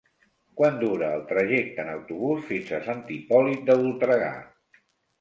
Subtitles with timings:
[0.61, 4.35] Quant dura el trajecte en autobús fins a Sant Hipòlit de Voltregà?